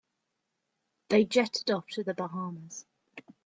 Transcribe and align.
They 1.09 1.25
jetted 1.25 1.69
off 1.69 1.85
to 1.89 2.03
the 2.03 2.15
Bahamas. 2.15 2.87